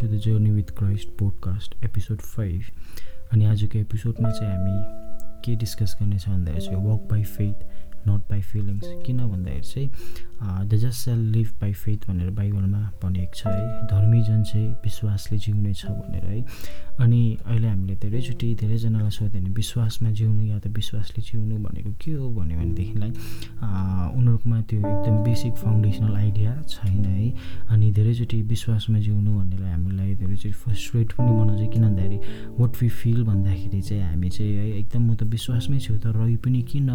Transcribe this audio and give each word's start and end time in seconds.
To 0.00 0.06
the 0.06 0.18
journey 0.18 0.50
with 0.50 0.70
Christ 0.78 1.08
podcast 1.08 1.74
episode 1.84 2.20
five 2.20 2.62
अनि 3.32 3.44
आजको 3.44 3.78
एपिसोडमा 3.78 4.30
चाहिँ 4.30 4.52
हामी 4.52 4.78
के 5.44 5.56
डिस्कस 5.56 5.96
गर्नेछ 6.00 6.28
भन्दाखेरि 6.28 6.66
चाहिँ 6.66 6.84
walk 6.86 7.08
by 7.10 7.24
faith 7.24 7.79
not 8.08 8.20
by 8.30 8.40
feelings 8.40 8.86
किन 9.06 9.18
भन्दाखेरि 9.26 9.66
चाहिँ 9.72 9.88
the 10.40 10.74
just 10.82 11.04
shall 11.04 11.18
live 11.32 11.48
by 11.60 11.72
faith 11.72 12.08
भनेर 12.08 12.30
बाइबलमा 12.32 12.80
भनेको 13.02 13.34
छ 13.34 13.46
है। 13.46 13.86
धर्मी 13.86 14.22
जन 14.24 14.42
चाहिँ 14.42 14.68
विश्वासले 14.84 15.38
जिउने 15.38 15.72
छ 15.74 15.86
भनेर 15.86 16.24
है। 16.24 16.40
अनि 17.00 17.20
अहिले 17.46 17.68
हामीले 17.68 17.94
धेरैचोटि 18.00 18.54
धेरैजनालाई 18.60 19.10
सोध्यो 19.10 19.40
भने 19.40 19.50
विश्वासमा 19.56 20.10
जिउनु 20.10 20.42
या 20.44 20.58
त 20.58 20.66
विश्वासले 20.76 21.22
जिउनु 21.24 21.56
भनेको 21.64 21.92
के 22.00 22.12
हो 22.12 22.28
भन्यो 22.30 22.56
भनेदेखिलाई 22.58 23.10
उनीहरूकोमा 24.16 24.60
त्यो 24.68 24.78
एकदम 24.80 25.16
बेसिक 25.24 25.54
फाउन्डेसनल 25.60 26.14
आइडिया 26.16 26.52
छैन 26.68 27.04
है। 27.04 27.32
अनि 27.72 27.90
धेरैचोटि 27.92 28.40
विश्वासमा 28.52 28.98
जिउनु 28.98 29.30
भन्नेलाई 29.38 29.70
हामीलाई 29.70 30.14
धेरैचोटि 30.14 30.52
फ्रस्ट्रेट 30.64 31.12
पनि 31.20 31.32
बनाउँछ 31.40 31.72
किन 31.72 31.82
भन्दाखेरि 31.84 32.18
वाट 32.60 32.82
वी 32.82 32.88
फिल 32.88 33.22
भन्दाखेरि 33.24 33.80
चाहिँ 33.80 34.02
हामी 34.02 34.28
चाहिँ 34.30 34.56
है 34.56 34.66
एकदम 34.78 35.02
म 35.10 35.14
त 35.16 35.22
विश्वासमै 35.36 35.78
छु 35.78 35.96
त 35.96 36.16
रही 36.16 36.36
पनि 36.36 36.62
किन? 36.72 36.90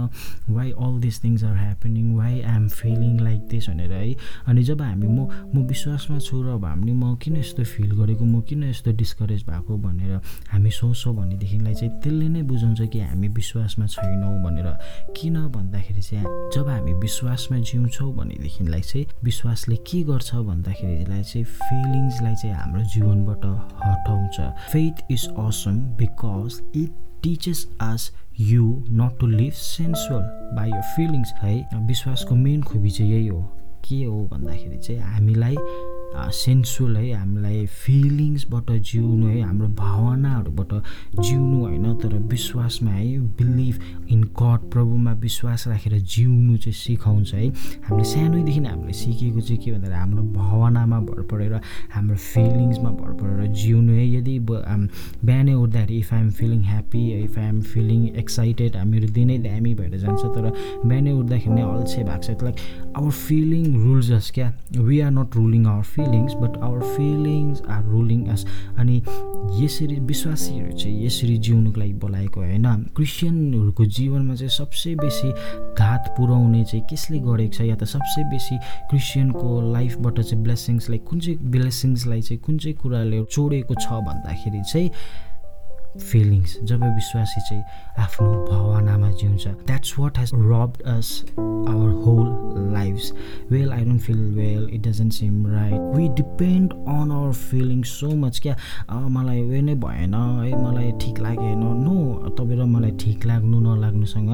Why 0.49 0.71
all 0.71 0.94
this 0.99 1.23
things 1.23 1.43
are 1.43 1.55
happening 1.57 2.15
why 2.15 2.41
I 2.41 2.55
am 2.55 2.67
feeling 2.67 3.19
like 3.19 3.41
this 3.47 3.69
भनेर 3.69 3.91
है? 3.91 4.15
अनि 4.47 4.63
जब 4.63 4.81
हामी 4.81 5.07
म 5.07 5.27
म 5.53 5.65
विश्वासमा 5.67 6.19
छु 6.19 6.41
र 6.43 6.57
हामीले 6.57 6.93
म 6.93 7.15
किन 7.15 7.37
यस्तो 7.37 7.63
फिल 7.63 7.91
गरेको 7.95 8.25
म 8.25 8.41
किन 8.41 8.63
यस्तो 8.63 8.91
डिस्करेज 8.91 9.43
भएको 9.49 9.77
भनेर 9.77 10.19
हामी 10.51 10.71
सोच्छौँ 10.71 11.15
भनेदेखिलाई 11.15 11.73
चाहिँ 11.73 11.93
त्यसले 12.01 12.27
नै 12.29 12.41
बुझाउँछ 12.43 12.81
कि 12.91 12.99
हामी 12.99 13.27
विश्वासमा 13.27 13.85
छैनौँ 13.85 14.35
भनेर। 14.43 14.67
किन 15.17 15.35
भन्दाखेरि 15.55 16.01
चाहिँ 16.01 16.25
जब 16.55 16.67
हामी 16.69 16.93
विश्वासमा 17.05 17.57
जिउँछौँ 17.59 18.11
भनेदेखिलाई 18.15 18.81
चाहिँ 18.81 19.05
विश्वासले 19.23 19.75
के 19.87 20.03
गर्छ 20.03 20.35
भन्दाखेरिलाई 20.35 21.23
चाहिँ 21.23 21.45
फिलिङ्सलाई 21.45 22.35
चाहिँ 22.35 22.55
हाम्रो 22.55 22.83
जीवनबाट 22.93 23.45
हटाउँछ। 23.85 24.37
Faith 24.71 25.11
is 25.11 25.27
awesome 25.39 25.79
because 25.97 26.61
it 26.75 26.91
teaches 27.23 27.67
us 27.81 28.11
you 28.39 28.83
not 28.89 29.19
to 29.19 29.27
live 29.27 29.51
sensual 29.51 30.21
by 30.55 30.69
your 30.69 30.81
feelings 30.81 31.33
है? 31.41 31.69
विश्वासको 31.75 32.35
मेन 32.35 32.61
खुबी 32.61 32.89
चाहिँ 32.89 33.11
यही 33.11 33.27
हो। 33.27 33.41
के 33.89 34.03
हो 34.03 34.29
भन्दाखेरि 34.31 34.77
चाहिँ 34.77 35.01
हामीलाई 35.01 35.55
सेन्सुअल 36.15 36.95
है 36.97 37.11
हामीलाई 37.13 37.65
फिलिङ्सबाट 37.65 38.71
जिउनु 38.89 39.27
है 39.27 39.41
हाम्रो 39.41 39.67
भावनाहरूबाट 39.75 40.73
जिउनु 41.19 41.57
होइन 41.65 41.93
तर 42.01 42.13
विश्वासमा 42.31 42.91
है 42.91 43.19
बिलिभ 43.39 43.75
इन 44.11 44.23
गड 44.39 44.69
प्रभुमा 44.71 45.11
विश्वास 45.21 45.67
राखेर 45.67 45.97
जिउनु 45.99 46.57
चाहिँ 46.57 46.73
सिकाउँछ 46.73 47.33
है। 47.33 47.47
हामीले 47.87 48.03
सानैदेखि 48.05 48.59
हामीले 48.65 48.93
सिकेको 48.93 49.41
चाहिँ 49.41 49.61
के 49.63 49.71
भन्दाखेरि 49.71 49.99
हाम्रो 49.99 50.23
भावनामा 50.39 50.99
भर 51.09 51.21
परेर 51.31 51.53
हाम्रो 51.93 52.15
फिलिङ्समा 52.15 52.89
भर 52.89 53.11
परेर 53.21 53.51
जिउनु 53.53 53.93
है। 53.93 54.05
यदि 54.15 54.39
बिहानै 54.39 55.53
उठ्दाखेरि 55.53 55.99
if 55.99 56.13
I'm 56.13 56.29
feeling 56.39 56.61
happy 56.63 57.03
if 57.23 57.37
I'm 57.39 57.61
feeling 57.73 58.07
excited 58.23 58.77
मेरो 58.85 59.07
दिनै 59.13 59.37
दामी 59.45 59.73
भएर 59.75 59.97
जान्छ 59.97 60.21
तर 60.35 60.51
बिहानै 60.85 61.11
उठ्दाखेरि 61.11 61.55
नै 61.55 61.61
अल्छे 61.61 62.03
भएको 62.03 62.21
छ। 62.23 62.43
Like 62.43 62.57
our 62.97 63.11
feeling 63.11 63.63
rules 63.83 64.11
us 64.11 64.31
क्या? 64.35 64.51
We 64.77 64.99
are 64.99 65.11
not 65.11 65.35
ruling 65.35 65.65
our 65.65 65.83
feel 65.83 66.04
feelings 66.05 66.33
but 66.33 66.57
our 66.61 66.79
feelings 66.95 67.61
are 67.69 67.83
ruling 67.83 68.25
us 68.29 68.45
अनि 68.77 69.01
यसरी 69.63 69.99
विश्वासीहरू 69.99 70.71
चाहिँ 70.77 71.05
यसरी 71.05 71.37
जिउनुको 71.37 71.79
लागि 71.79 71.93
बोलाएको 71.93 72.39
होइन। 72.39 72.65
क्रिस्चियनहरूको 72.95 73.85
जीवनमा 73.85 74.35
चाहिँ 74.35 74.49
सबसे 74.49 74.95
बेसी 74.95 75.31
घात 75.79 76.13
पुऱ्याउने 76.17 76.63
चाहिँ 76.63 76.85
कसले 76.85 77.19
गरेको 77.19 77.53
छ? 77.53 77.61
या 77.61 77.75
त 77.75 77.83
सबसे 77.83 78.23
बेसी 78.29 78.57
क्रिस्चियनको 78.89 79.49
लाइफबाट 79.73 80.19
चाहिँ 80.19 80.43
ब्लेसिङ्सलाई 80.43 80.99
कुन 80.99 81.19
चाहिँ 81.19 81.37
ब्लेसिङ्सलाई 81.51 82.21
चाहिँ 82.21 82.41
कुन 82.41 82.57
चाहिँ 82.57 82.77
कुराले 82.77 83.23
चोडेको 83.31 83.73
छ 83.75 83.87
भन्दाखेरि 84.05 84.61
चाहिँ 84.71 84.89
फिलिङ्स 86.01 86.57
जब 86.63 86.83
विश्वासी 86.85 87.41
चाहिँ 87.49 87.63
आफ्नो 88.03 88.31
भावनामा 88.51 89.09
जिउँछ 89.11 89.47
that's 89.47 89.93
what 89.99 90.17
has 90.19 90.31
robbed 90.33 90.81
us 90.95 91.23
our 91.39 91.91
whole 92.05 92.73
lives 92.73 93.11
well 93.51 93.71
I 93.71 93.85
don't 93.85 94.01
feel 94.01 94.17
well 94.33 94.67
it 94.73 94.87
doesn't 94.87 95.13
seem 95.13 95.45
right 95.47 95.95
we 95.95 96.07
depend 96.15 96.73
on 96.73 97.11
our 97.11 97.31
feelings 97.33 97.89
so 97.99 98.09
much 98.15 98.39
क्या? 98.43 98.55
मलाई 99.09 99.41
उयो 99.41 99.61
नै 99.61 99.75
भएन 99.75 100.13
है 100.13 100.63
मलाई 100.63 100.91
ठिक 101.01 101.19
लागेन। 101.19 101.63
नो 101.83 101.95
तपाईँ 102.37 102.59
र 102.59 102.65
मलाई 102.65 102.91
ठिक 103.01 103.25
लाग्नु 103.25 103.59
नलाग्नुसँग 103.59 104.31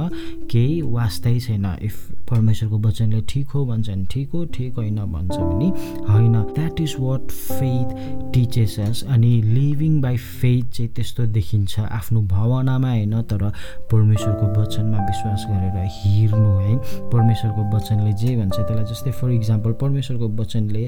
केही 0.52 0.82
वास्तै 0.82 1.40
छैन। 1.40 1.66
इफ 1.82 1.96
परमेश्वरको 2.30 2.78
वचनले 2.88 3.22
ठिक 3.30 3.50
हो 3.50 3.66
भन्छ 3.66 3.90
भने 3.90 4.06
ठिक 4.12 4.32
हो 4.34 4.44
ठिक 4.56 4.76
होइन 4.76 5.00
भन्छ 5.14 5.38
भने 5.38 5.70
होइन। 6.12 6.42
That 6.54 6.82
is 6.82 6.96
what 7.00 7.32
faith 7.32 8.34
teaches 8.34 9.04
अनि 9.10 9.42
लिभिङ 9.44 10.02
बाई 10.02 10.18
फेथ 10.18 10.70
चाहिँ 10.74 10.92
त्यस्तो 10.96 11.26
देखि 11.38 11.51
देखिन्छ 11.52 11.80
आफ्नो 11.92 12.22
भावनामा 12.32 12.90
होइन? 12.90 13.22
तर 13.28 13.52
परमेश्वरको 13.92 14.46
वचनमा 14.56 14.98
विश्वास 15.06 15.46
गरेर 15.50 15.88
हिँड्नु 15.92 16.52
है? 16.60 16.76
परमेश्वरको 17.12 17.62
वचनले 17.76 18.14
जे 18.14 18.36
भन्छ 18.40 18.56
त्यसलाई 18.56 18.86
जस्तै 18.92 19.12
फर 19.12 19.32
इक्जाम्पल 19.32 19.72
परमेश्वरको 19.84 20.28
वचनले 20.40 20.84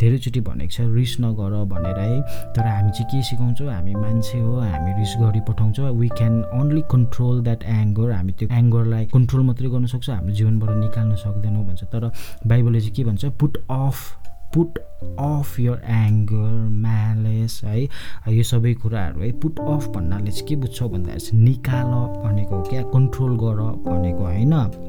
धेरैचोटि 0.00 0.40
भनेको 0.40 0.70
छ 0.74 0.90
रिस 0.98 1.16
नगर 1.20 1.54
भनेर 1.70 1.98
है? 1.98 2.20
तर 2.54 2.66
हामी 2.66 2.90
चाहिँ 2.90 3.06
के 3.10 3.22
सिकाउँछौँ? 3.22 3.70
हामी 3.70 3.94
मान्छे 3.94 4.38
हो 4.38 4.58
हामी 4.58 4.92
रिस 4.98 5.14
गरी 5.22 5.40
पठाउँछौँ 5.48 5.90
we 5.94 6.08
can 6.18 6.42
only 6.60 6.82
control 6.90 7.42
that 7.46 7.62
anger 7.78 8.10
हामी 8.12 8.32
त्यो 8.38 8.48
एङ्गरलाई 8.58 9.06
कन्ट्रोल 9.14 9.42
मात्रै 9.46 9.70
गर्न 9.70 9.86
सक्छौँ। 9.86 10.14
हाम्रो 10.16 10.34
जीवनबाट 10.34 10.70
निकाल्न 10.82 11.14
सक्दैनौँ 11.14 11.64
भन्छ। 11.66 11.84
तर 11.94 12.10
बाइबलले 12.46 12.80
चाहिँ 12.80 12.94
के 12.94 13.04
भन्छ? 13.04 13.24
Put 13.38 13.58
off 13.70 13.96
put 14.54 14.78
off 15.20 15.58
your 15.60 15.80
anger 15.86 16.52
malice 17.48 17.60
है। 17.64 18.36
यो 18.36 18.42
सबै 18.42 18.74
कुराहरू 18.74 19.20
है 19.20 19.32
पुट 19.40 19.60
अफ 19.60 19.88
भन्नाले 19.88 20.30
चाहिँ 20.30 20.48
के 20.48 20.56
बुझ्छौ 20.56 20.88
भन्दाखेरि 20.88 21.20
चाहिँ 21.20 21.42
निकाल 21.44 21.92
भनेको 22.22 22.62
क्या 22.62 22.82
कन्ट्रोल 22.82 23.36
गर 23.36 23.60
भनेको 23.88 24.24
होइन? 24.24 24.87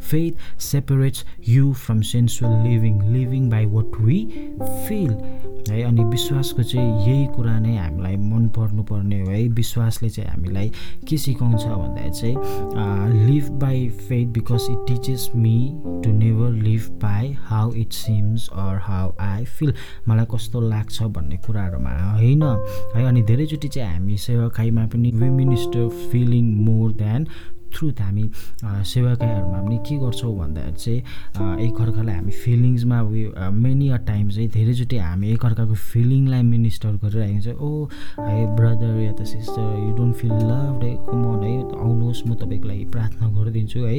Faith 0.00 0.60
separates 0.60 1.24
you 1.48 1.72
from 1.72 2.00
sensual 2.00 2.68
living 2.68 3.02
living 3.02 3.50
by 3.50 3.66
what 3.66 4.00
we 4.00 4.24
feel 4.88 5.16
है 5.70 5.82
अनि 5.82 6.04
विश्वासको 6.04 6.62
चाहिँ 6.62 7.08
यही 7.08 7.26
कुरा 7.26 7.58
नै 7.60 7.76
हामीलाई 7.76 8.16
मन 8.16 8.48
पर्नुपर्ने 8.48 9.20
हो। 9.20 9.30
है 9.30 9.48
विश्वासले 9.48 10.08
चाहिँ 10.08 10.30
हामीलाई 10.30 10.70
के 11.08 11.16
सिकाउँछ 11.16 11.64
भन्दाखेरि 11.64 12.10
चाहिँ 12.10 12.36
live 13.26 13.48
by 13.48 13.88
faith 13.88 14.26
because 14.26 14.66
it 14.70 14.78
teaches 14.88 15.28
me 15.36 15.74
to 16.04 16.10
never 16.10 16.50
live 16.50 16.86
by 17.02 17.32
how 17.38 17.72
it 17.72 17.92
seems 17.92 18.48
or 18.48 18.78
how 18.82 19.12
I 19.20 19.44
feel 19.44 19.74
मलाई 20.08 20.26
कस्तो 20.34 20.60
लाग्छ 20.60 21.02
भन्ने 21.02 21.36
कुराहरूमा 21.36 21.90
होइन? 22.12 22.42
है 22.96 23.04
अनि 23.04 23.22
धेरैचोटि 23.22 23.68
चाहिँ 23.68 23.92
हामी 23.92 24.16
सेवाकाईमा 24.16 24.86
पनि 24.86 25.10
we 25.10 25.30
minister 25.30 25.88
feeling 25.88 26.54
more 26.54 26.92
than 26.92 27.26
truth 27.78 28.00
हामी 28.02 28.24
सेवाकाईहरूमा 28.92 29.60
पनि 29.62 29.78
के 29.88 29.96
गर्छौँ 30.04 30.34
भन्दाखेरि 30.38 30.76
चाहिँ 30.78 31.00
एकअर्कालाई 31.66 32.14
हामी 32.14 32.32
फिलिङ्समा 32.44 33.00
उयो 33.00 33.50
मेनी 33.54 33.88
अ 33.88 33.96
टाइम 34.08 34.28
चाहिँ 34.28 34.48
धेरैचोटि 34.50 34.96
हामी 34.98 35.26
एकअर्काको 35.32 35.74
फिलिङलाई 35.74 36.42
मिनिस्टर 36.42 36.92
गरिरहेको 37.04 37.40
छ। 37.40 37.54
ओ 37.58 37.88
है 38.20 38.56
ब्रदर 38.56 39.00
या 39.00 39.12
त 39.12 39.24
sister 39.28 39.66
you 39.78 39.94
don't 39.96 40.14
feel 40.16 40.32
love 40.32 40.82
है 40.82 40.92
कमन 41.08 41.42
है 41.44 41.54
आउनुहोस् 41.78 42.22
म 42.26 42.34
तपाईँको 42.34 42.68
लागि 42.68 42.84
प्रार्थना 42.94 43.28
गरिदिन्छु 43.38 43.80
है। 43.84 43.98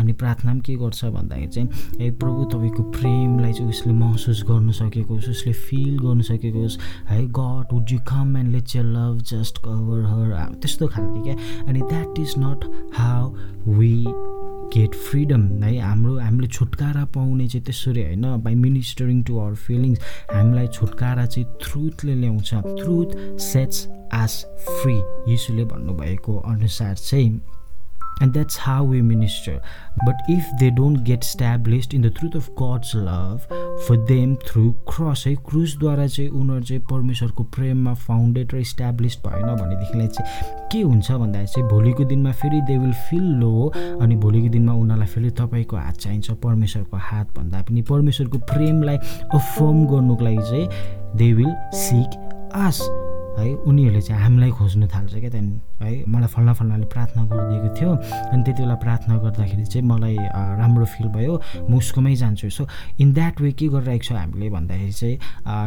अनि 0.00 0.12
प्रार्थना 0.12 0.52
पनि 0.52 0.60
के 0.66 0.74
गर्छ 0.76 1.04
भन्दाखेरि 1.04 1.50
चाहिँ 1.54 1.68
ए 2.00 2.10
प्रभु 2.20 2.44
तपाईँको 2.52 2.82
प्रेमलाई 2.96 3.52
चाहिँ 3.52 3.70
उसले 3.70 3.92
महसुस 3.92 4.42
गर्नु 4.48 4.72
सकेको 4.72 5.14
होस् 5.14 5.28
उसले 5.30 5.52
फिल 5.52 5.98
गर्नु 5.98 6.22
सकेको 6.30 6.58
होस्। 6.60 6.78
है 7.08 7.20
God 7.38 7.72
would 7.72 7.92
you 7.92 7.98
come 8.08 8.36
and 8.36 8.52
let 8.52 8.76
your 8.76 8.84
love 8.84 9.22
just 9.32 9.58
cover 9.64 10.04
her 10.10 10.54
त्यस्तो 10.60 10.86
खालको 10.88 11.22
क्या? 11.22 11.34
अनि 11.68 11.80
that 11.80 12.18
is 12.18 12.34
not 12.38 12.60
how 12.96 13.32
we 13.78 14.04
get 14.74 14.94
freedom 14.94 15.42
है 15.62 15.78
हाम्रो 15.78 16.18
हामीले 16.18 16.48
छुटकारा 16.48 17.04
पाउने 17.04 17.48
चाहिँ 17.48 17.64
त्यसरी 17.64 18.02
होइन 18.02 18.24
by 18.42 18.54
ministering 18.54 19.22
to 19.22 19.38
our 19.38 19.54
feelings 19.54 19.98
हामीलाई 20.34 20.66
छुटकारा 20.66 21.26
चाहिँ 21.26 21.48
ट्रुथले 21.62 22.14
ल्याउँछ। 22.14 22.54
ट्रुथ 22.54 23.38
सेट्स 23.40 23.86
एज 24.14 24.44
फ्री 24.68 24.96
यीशुले 25.30 25.64
भन्नुभएको 25.64 26.36
अनुसार 26.36 26.94
चाहिँ 26.94 27.40
and 28.20 28.32
that's 28.32 28.56
how 28.56 28.82
we 28.84 29.02
minister. 29.02 29.60
But 30.04 30.14
if 30.28 30.44
they 30.58 30.70
don't 30.70 31.04
get 31.04 31.24
established 31.24 31.94
in 31.94 32.02
the 32.02 32.10
truth 32.10 32.34
of 32.34 32.54
God's 32.54 32.94
love 32.94 33.46
for 33.86 33.96
them 33.96 34.36
through 34.46 34.74
cross 34.86 35.24
है 35.26 35.34
क्रुसद्वारा 35.48 36.06
चाहिँ 36.06 36.30
उनीहरू 36.30 36.64
चाहिँ 36.64 36.82
परमेश्वरको 36.90 37.44
प्रेममा 37.56 37.94
फाउन्डेड 38.08 38.54
र 38.54 38.58
इस्ट्याब्लिस 38.58 39.16
भएन 39.26 39.54
भनेदेखिलाई 39.54 40.08
चाहिँ 40.08 40.68
के 40.72 40.80
हुन्छ 40.82 41.10
भन्दाखेरि 41.12 41.52
चाहिँ 41.54 41.68
भोलिको 41.70 42.04
दिनमा 42.04 42.32
फेरि 42.42 42.60
दे 42.68 42.78
विल 42.78 42.92
फिल 43.10 43.24
लो 43.40 43.72
अनि 44.02 44.16
भोलिको 44.26 44.48
दिनमा 44.52 44.72
उनीहरूलाई 44.72 45.08
फेरि 45.14 45.30
तपाईँको 45.40 45.76
हात 45.76 45.96
चाहिन्छ 45.96 46.30
परमेश्वरको 46.44 46.96
हात 47.10 47.34
भन्दा 47.38 47.62
पनि 47.68 47.82
परमेश्वरको 47.90 48.38
प्रेमलाई 48.52 48.96
अफर्म 49.40 49.84
गर्नुको 49.86 50.24
लागि 50.24 50.42
चाहिँ 50.50 50.68
दे 51.18 51.32
विल 51.32 51.52
सिक 51.86 52.20
आस 52.54 52.80
है 53.38 53.54
उनीहरूले 53.66 54.00
चाहिँ 54.00 54.22
हामीलाई 54.22 54.50
खोज्नु 54.58 54.86
थाल्छ 54.86 55.14
क्या 55.14 55.30
त्यहाँदेखि 55.30 55.73
है 55.80 56.04
मलाई 56.08 56.28
फल्ना 56.34 56.52
फल्नाले 56.52 56.86
प्रार्थना 56.94 57.22
गरिदिएको 57.24 57.68
थियो। 57.74 57.90
अनि 58.32 58.42
त्यति 58.44 58.62
बेला 58.62 58.74
प्रार्थना 58.84 59.14
गर्दाखेरि 59.24 59.64
चाहिँ 59.64 59.86
मलाई 59.88 60.16
राम्रो 60.60 60.84
फिल 60.84 61.08
भयो। 61.16 61.40
म 61.70 61.76
उसकोमै 61.78 62.14
जान्छु। 62.16 62.50
सो 62.50 62.66
इन 63.00 63.12
द्याट 63.12 63.40
वे 63.40 63.52
के 63.52 63.68
गरिरहेको 63.68 64.04
छ 64.04 64.12
हामीले 64.12 64.50
भन्दाखेरि 64.50 64.92
चाहिँ 64.92 65.18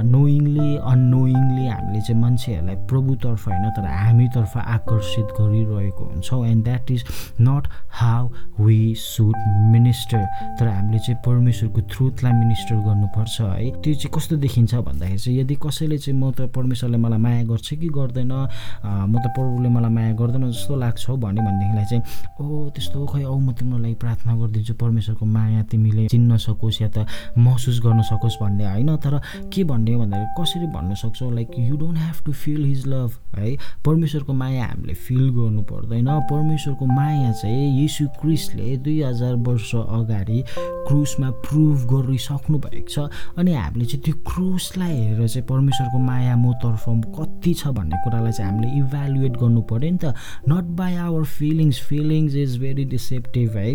नोइङली 0.07 0.69
अननोइङली 0.77 1.65
हामीले 1.67 2.01
चाहिँ 2.01 2.21
मान्छेहरूलाई 2.21 2.75
प्रभुतर्फ 2.87 3.47
होइन 3.47 3.65
तर 3.77 3.85
हामीतर्फ 3.85 4.57
आकर्षित 4.57 5.27
गरिरहेको 5.39 6.03
हुन्छौँ। 6.05 6.45
And 6.47 6.63
that 6.63 6.91
is 6.91 7.03
not 7.41 7.67
how 8.01 8.29
we 8.59 8.79
should 8.97 9.35
minister 9.73 10.23
तर 10.59 10.67
हामीले 10.67 10.99
चाहिँ 10.99 11.19
परमेश्वरको 11.25 11.81
थ्रुथलाई 11.91 12.33
मिनिस्टर 12.33 12.75
गर्नुपर्छ 12.87 13.41
है। 13.41 13.69
त्यो 13.83 13.93
चाहिँ 13.93 14.11
कस्तो 14.15 14.35
देखिन्छ 14.37 14.75
भन्दाखेरि 14.75 15.19
चाहिँ 15.19 15.39
यदि 15.39 15.55
कसैले 15.65 15.97
चाहिँ 15.97 16.19
म 16.19 16.31
त 16.31 16.49
परमेश्वरले 16.55 16.97
मलाई 16.97 17.19
माया 17.19 17.43
गर्छ 17.51 17.73
कि 17.73 17.89
गर्दैन 17.89 18.31
म 18.31 19.15
त 19.17 19.25
प्रभुले 19.35 19.69
मलाई 19.69 19.91
माया 19.97 20.13
गर्दैन 20.13 20.45
जस्तो 20.51 20.75
लाग्छ 20.77 21.09
भन्यो 21.09 21.41
भनेदेखिलाई 21.41 21.85
चाहिँ 21.89 22.03
ओ 22.37 22.69
त्यस्तो 22.69 23.05
खै 23.09 23.23
औ 23.25 23.35
म 23.41 23.51
तिम्रो 23.57 23.77
लागि 23.81 23.95
प्रार्थना 23.97 24.33
गरिदिन्छु 24.37 24.73
परमेश्वरको 24.77 25.25
माया 25.25 25.61
तिमीले 25.71 26.07
चिन्न 26.13 26.37
सकोस् 26.37 26.81
या 26.81 26.89
त 26.93 27.05
महसुस 27.37 27.81
गर्न 27.85 28.01
सकोस् 28.05 28.37
भन्ने। 28.41 28.65
होइन 28.65 28.95
तर 29.01 29.19
के 29.53 29.63
भन्ने 29.63 29.95
भन्दाखेरि 29.97 30.33
कसरी 30.37 30.67
भन्न 30.75 30.93
सक्छौ? 31.01 31.29
Like 31.31 31.51
you 31.59 31.75
don't 31.77 31.97
have 31.97 32.17
to 32.25 32.31
feel 32.33 32.65
his 32.65 32.87
love 32.87 33.11
है? 33.35 33.55
परमेश्वरको 33.85 34.33
माया 34.33 34.65
हामीले 34.65 34.93
फिल 34.93 35.29
गर्नु 35.33 35.61
पर्दैन। 35.71 36.07
परमेश्वरको 36.29 36.85
माया 36.85 37.31
चाहिँ 37.31 37.81
यीशु 37.81 38.07
क्रिस्टले 38.21 38.77
दुई 38.77 39.01
हजार 39.01 39.35
वर्ष 39.47 39.75
अगाडि 39.75 40.43
क्रुसमा 40.87 41.29
प्रुभ 41.45 41.77
गरिसक्नु 41.91 42.57
भएको 42.57 42.89
छ। 42.89 42.97
अनि 43.37 43.53
हामीले 43.53 43.85
चाहिँ 43.85 44.03
त्यो 44.03 44.13
क्रुसलाई 44.27 44.95
हेरेर 44.95 45.27
चाहिँ 45.27 45.45
परमेश्वरको 45.47 45.97
माया 45.99 46.35
मतर्फ 46.37 46.83
कति 47.17 47.53
छ 47.53 47.67
भन्ने 47.77 47.97
कुरालाई 48.03 48.31
चाहिँ 48.31 48.51
हामीले 48.51 48.67
इभ्यालुएट 48.79 49.33
गर्नु 49.37 49.61
पऱ्यो 49.67 49.91
नि 49.91 49.97
त। 50.03 50.13
Not 50.49 50.65
by 50.79 50.95
our 50.95 51.23
feelings 51.37 51.79
feelings 51.89 52.35
is 52.35 52.57
very 52.61 52.85
deceptive 52.95 53.57
है। 53.57 53.69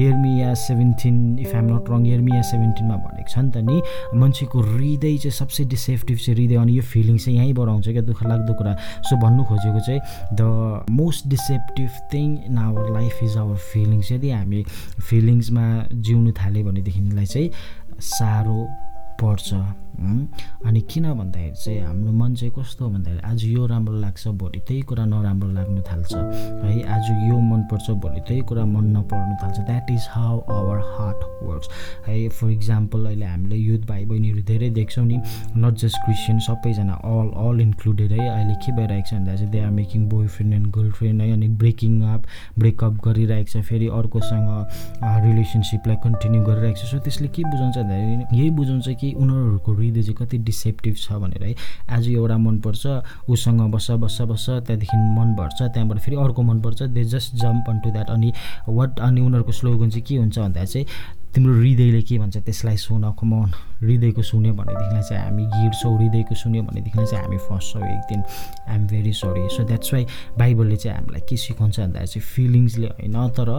यर्मिया 0.00 0.54
seventeen 0.54 1.16
if 1.38 1.54
I'm 1.54 1.66
not 1.74 1.90
wrong 1.90 2.06
यर्मिया 2.06 2.42
सेभेन्टिनमा 2.50 2.96
भनेको 2.96 3.28
छ 3.30 3.38
नि 3.38 3.50
त 3.50 3.56
नि 3.68 3.76
मान्छेको 4.18 4.58
हृदय 4.60 5.16
चाहिँ 5.18 5.36
सबसे 5.36 5.64
डिसेप्टिभ 5.74 6.16
चाहिँ 6.18 6.36
हृदय 6.36 6.56
अनि 6.56 6.72
यो 6.76 6.82
फिलिङ्स 6.82 7.24
चाहिँ 7.24 7.38
यहीँबाट 7.38 7.68
आउँछ 7.68 7.88
क्या 7.88 8.02
दुःख 8.02 8.22
लाग्दो 8.26 8.54
कुरा। 8.54 8.72
सो 9.08 9.16
भन्नु 9.20 9.44
खोजेको 9.44 9.80
चाहिँ 9.86 10.00
the 10.40 10.86
most 10.90 11.26
deceptive 11.28 11.90
thing 12.12 12.28
in 12.48 12.58
our 12.58 12.90
life 12.92 13.22
is 13.24 13.36
our 13.36 13.56
feelings 13.72 14.12
यदि 14.12 14.30
हामी 14.30 14.64
फिलिङ्समा 15.10 15.66
जिउनु 15.94 16.29
थाल्यो 16.32 16.64
भनेदेखिलाई 16.64 17.26
चाहिँ 17.26 17.50
साह्रो 18.00 18.58
पर्छ। 19.20 19.48
अनि 20.00 20.80
किन 20.90 21.12
भन्दाखेरि 21.12 21.54
चाहिँ 21.54 21.80
हाम्रो 21.80 22.12
मन 22.12 22.34
चाहिँ 22.34 22.52
कस्तो 22.58 22.88
भन्दाखेरि 22.88 23.20
आज 23.30 23.44
यो 23.44 23.66
राम्रो 23.66 23.94
लाग्छ 24.00 24.28
भोलि 24.40 24.60
त्यही 24.68 24.82
कुरा 24.88 25.04
नराम्रो 25.04 25.48
लाग्नु 25.52 25.82
थाल्छ। 25.88 26.12
है 26.64 26.72
आज 26.88 27.10
यो 27.28 27.38
मनपर्छ 27.40 27.90
भोलि 28.02 28.20
त्यही 28.28 28.40
कुरा 28.48 28.64
मन 28.64 28.84
नपर्नु 28.96 29.34
थाल्छ। 29.42 29.58
That 29.60 29.90
is 29.90 30.06
how 30.10 30.38
our 30.56 30.78
heart 30.96 31.24
works 31.42 31.68
है 32.06 32.28
फर 32.30 32.50
इक्जाम्पल 32.50 33.04
अहिले 33.06 33.26
हामीले 33.26 33.56
युथ 33.56 33.86
भाइ 33.88 34.04
बहिनीहरू 34.04 34.42
धेरै 34.50 34.70
देख्छौँ 34.70 35.04
नि 35.06 35.20
नट 35.56 35.74
जस्ट 35.84 35.96
क्रिस्चियन 36.04 36.38
सबैजना 36.48 36.94
अल 37.12 37.28
अल 37.44 37.60
इन्क्लुडेड 37.60 38.12
है। 38.12 38.28
अहिले 38.28 38.54
के 38.64 38.72
भइरहेको 38.76 39.08
छ 39.08 39.14
भन्दा 39.14 39.34
चाहिँ 39.36 39.50
they 39.50 39.60
are 39.60 39.70
making 39.70 40.08
boy 40.08 40.26
friend 40.28 40.54
and 40.54 40.66
girl 40.76 40.90
friend 40.92 41.22
है। 41.22 41.32
अनि 41.32 41.48
ब्रेकिङ 41.60 42.00
अप 42.14 42.22
ब्रेकअप 42.58 43.00
गरिरहेको 43.06 43.50
छ 43.52 43.64
फेरि 43.68 43.88
अर्कोसँग 44.00 44.48
रिलेसनसिपलाई 45.26 45.96
कन्टिन्यू 46.04 46.42
गरिरहेको 46.44 46.80
छ। 46.80 46.90
सो 46.90 46.98
त्यसले 46.98 47.28
के 47.28 47.42
बुझाउँछ 47.44 47.76
भन्दाखेरि 47.76 48.40
यही 48.40 48.50
बुझाउँछ 48.58 48.88
कि 49.00 49.12
उनीहरूको 49.12 49.72
हृदय 49.90 50.02
चाहिँ 50.02 50.16
कति 50.16 50.38
डिसेप्टिभ 50.38 50.96
छ 50.96 51.12
भनेर 51.12 51.42
है। 51.42 51.54
आज 51.90 52.08
एउटा 52.08 52.38
मनपर्छ 52.38 52.86
उसँग 53.28 53.60
बस्छ 53.72 53.90
बस्छ 53.90 54.22
बस्छ 54.22 54.48
त्यहाँदेखि 54.48 54.96
मन 55.18 55.34
भर्छ 55.36 55.62
त्यहाँबाट 55.62 55.98
फेरि 55.98 56.16
अर्को 56.16 56.42
मनपर्छ 56.42 56.82
they 56.82 57.04
just 57.04 57.34
jump 57.34 57.68
on 57.68 57.80
to 57.80 57.90
that 57.90 58.10
अनि 58.10 58.32
वाट 58.68 59.00
अनि 59.00 59.20
उनीहरूको 59.20 59.52
स्लोगन 59.52 59.90
चाहिँ 59.90 60.04
के 60.06 60.16
हुन्छ 60.16 60.38
भन्दा 60.38 60.64
चाहिँ 60.64 60.86
तिम्रो 61.34 61.52
हृदयले 61.54 62.02
के 62.02 62.18
भन्छ 62.18 62.36
त्यसलाई 62.36 62.76
सुन 62.76 63.04
कमन 63.14 63.50
हृदयको 63.82 64.22
सुन्यो 64.22 64.52
भनेदेखिलाई 64.54 65.02
चाहिँ 65.08 65.24
हामी 65.24 65.44
गिर्छौँ 65.46 65.92
हृदयको 65.98 66.34
सुन्यो 66.34 66.62
भनेदेखिलाई 66.62 67.06
चाहिँ 67.06 67.24
हामी 67.24 67.38
फस्छौँ 67.46 67.82
एक 67.82 68.02
दिन 68.10 68.22
I'm 68.68 68.86
very 68.86 69.12
sorry 69.12 69.48
so 69.56 69.64
that's 69.64 69.92
why 69.94 70.06
बाइबलले 70.38 70.76
चाहिँ 70.76 70.96
हामीलाई 70.98 71.22
के 71.28 71.36
सिकाउँछ 71.36 71.80
भन्दा 71.80 72.04
चाहिँ 72.04 72.26
फिलिङ्सले 72.34 72.86
होइन 72.86 73.16
तर 73.38 73.50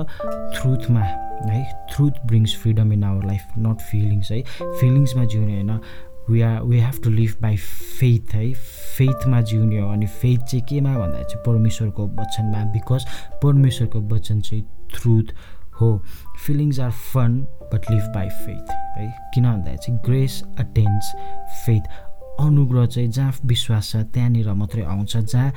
ट्रुथमा 0.56 1.02
है 1.02 1.64
truth 1.96 2.26
brings 2.26 2.56
freedom 2.62 2.94
in 2.94 3.04
our 3.04 3.26
life 3.26 3.58
not 3.58 3.82
feelings 3.92 4.32
है। 4.32 4.42
फिलिङ्समा 4.62 5.26
जिउने 5.26 5.54
होइन 5.54 5.80
we 6.30 6.42
are 6.42 6.62
we 6.64 6.80
have 6.80 7.00
to 7.04 7.10
live 7.10 7.36
by 7.42 7.56
faith 7.58 8.36
है। 8.36 8.52
फेथमा 8.98 9.42
जिउने 9.42 9.80
हो 9.80 9.88
अनि 9.92 10.08
फेथ 10.20 10.38
चाहिँ 10.38 10.66
केमा 10.70 10.98
भन्दा 10.98 11.24
चाहिँ 11.24 11.44
परमेश्वरको 11.46 12.08
वचनमा 12.20 12.64
बिकज 12.74 13.06
परमेश्वरको 13.44 14.02
वचन 14.12 14.42
चाहिँ 14.42 14.64
ट्रुथ 14.94 15.34
हो 15.82 15.98
feelings 16.46 16.80
are 16.80 16.92
fun 16.92 17.40
but 17.74 17.92
live 17.92 18.06
by 18.16 18.30
faith 18.46 18.72
है? 18.98 19.10
किन 19.34 19.44
भन्दा 19.44 19.76
चाहिँ 19.76 20.00
ग्रेस 20.06 20.42
अटेन्स 20.60 21.14
फेथ 21.66 21.84
अनुग्रह 22.40 22.86
चाहिँ 22.86 23.10
जहाँ 23.10 23.34
विश्वास 23.46 23.92
छ 23.92 23.96
त्यहाँनिर 24.14 24.52
मात्रै 24.54 24.84
आउँछ। 24.84 25.18
जहाँ 25.18 25.52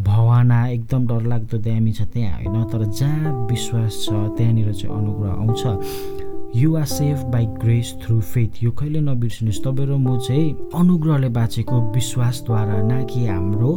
भवाना 0.00 0.66
एकदम 0.68 1.06
डरलाग्दो 1.06 1.58
दामी 1.58 1.92
छ 1.92 2.02
त्यहाँ 2.14 2.38
होइन। 2.40 2.64
तर 2.72 2.84
जहाँ 2.84 3.32
विश्वास 3.50 3.92
छ 4.04 4.12
त्यहाँनिर 4.36 4.72
चाहिँ 4.72 4.96
अनुग्रह 4.96 5.32
आउँछ। 5.32 6.56
You 6.56 6.76
are 6.76 6.84
safe 6.88 7.18
by 7.32 7.46
grace 7.60 7.94
through 8.02 8.20
faith 8.32 8.62
यो 8.62 8.70
कहिले 8.70 9.00
नबिर्सिनुहोस्। 9.00 9.60
तपाईँ 9.64 9.88
र 9.88 9.96
म 9.98 10.18
चाहिँ 10.18 10.70
अनुग्रहले 10.74 11.28
बाँचेको 11.36 11.76
विश्वासद्वारा 11.92 12.80
न 12.82 13.04
कि 13.04 13.26
हाम्रो 13.26 13.72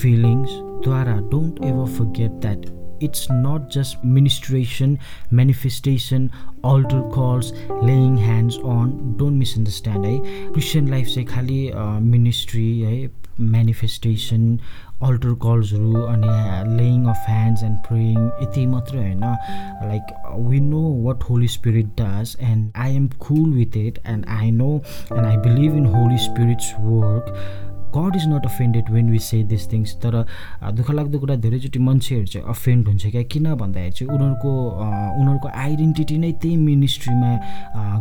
फिलिङ्सद्वारा 0.00 1.16
don't 1.30 1.64
ever 1.64 1.86
forget 1.86 2.32
that 2.42 2.66
it's 3.02 3.26
not 3.32 3.70
just 3.74 4.04
ministration 4.06 4.96
manifestation 5.34 6.28
altar 6.64 7.00
calls 7.14 7.52
laying 7.84 8.16
hands 8.18 8.58
on 8.74 8.92
don't 9.18 9.38
misunderstand 9.38 10.06
है 10.06 10.18
क्रिस्चियन 10.52 10.88
लाइफ 10.90 11.06
चाहिँ 11.06 11.26
खालि 11.28 11.62
मिनिस्ट्री 12.10 12.68
है 12.80 13.10
मेनिफेस्टेसन 13.40 14.58
अल्टर 15.02 15.34
कल्सहरू 15.42 16.00
अनि 16.04 16.76
laying 16.76 17.04
of 17.08 17.24
hands 17.28 17.62
and 17.64 17.76
praying 17.86 18.18
यति 18.42 18.64
मात्रै 18.66 19.00
होइन 19.00 19.20
like 19.88 20.12
we 20.48 20.60
know 20.60 20.82
what 21.04 21.22
Holy 21.30 21.48
Spirit 21.48 21.86
does 22.00 22.36
and 22.42 22.70
I 22.76 22.96
am 22.96 23.06
cool 23.20 23.52
with 23.52 23.76
it 23.76 23.98
and 24.06 24.26
I 24.38 24.50
know 24.52 24.70
and 25.12 25.24
I 25.24 25.36
believe 25.48 25.76
in 25.76 25.86
Holy 25.94 26.18
Spirit's 26.24 26.72
work 26.80 27.34
God 27.96 28.16
is 28.16 28.26
not 28.28 28.44
offended 28.46 28.90
when 28.90 29.10
we 29.10 29.18
say 29.18 29.42
this 29.50 29.70
things 29.72 29.94
तर 30.02 30.14
दुःख 30.76 30.90
लाग्दो 30.90 31.18
कुरा 31.18 31.36
धेरैचोटि 31.44 31.78
मान्छेहरू 31.78 32.26
चाहिँ 32.26 32.46
offend 32.48 32.88
हुन्छ 32.88 33.06
क्या। 33.06 33.22
किन 33.32 33.54
भन्दाखेरि 33.54 33.92
चाहिँ 33.92 34.10
उनीहरूको 34.14 34.52
उनीहरूको 35.20 35.48
आइडेन्टिटी 35.48 36.18
नै 36.18 36.32
त्यही 36.42 36.56
मिनिस्ट्रीमा 36.56 37.30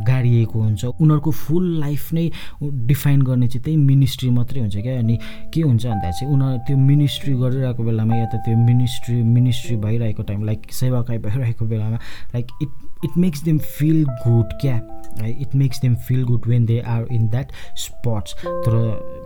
गाडिएको 0.07 0.59
हुन्छ। 0.59 0.85
उनीहरूको 0.85 1.31
फुल 1.31 1.65
लाइफ 1.79 2.13
नै 2.13 2.29
डिफाइन 2.63 3.21
गर्ने 3.21 3.47
चाहिँ 3.47 3.63
त्यही 3.63 3.77
मिनिस्ट्री 3.77 4.29
मात्रै 4.29 4.61
हुन्छ 4.61 4.77
क्या। 4.77 4.97
अनि 4.99 5.17
के 5.53 5.61
हुन्छ 5.61 5.85
भन्दा 5.85 6.11
चाहिँ 6.11 6.33
उनीहरू 6.33 6.57
त्यो 6.67 6.77
मिनिस्ट्री 6.77 7.33
गरिरहेको 7.41 7.83
बेलामा 7.83 8.15
या 8.15 8.25
त 8.25 8.35
त्यो 8.45 8.57
मिनिस्ट्री 8.57 9.21
मिनिस्ट्री 9.23 9.75
भइरहेको 9.85 10.23
टाइम 10.23 10.43
लाइक 10.45 10.71
सेवाकाई 10.71 11.17
भइरहेको 11.25 11.65
बेलामा 11.65 11.97
like 12.33 12.47
it 12.61 12.69
it 13.05 13.17
makes 13.17 13.43
them 13.43 13.57
feel 13.57 14.03
good 14.03 14.53
क्या? 14.61 14.81
है 15.21 15.29
it 15.41 15.55
makes 15.55 15.79
them 15.81 15.95
feel 16.07 16.23
good 16.23 16.41
when 16.47 16.65
they 16.65 16.79
are 16.79 17.07
in 17.11 17.27
that 17.29 17.51
spots 17.77 18.33
तर 18.45 18.75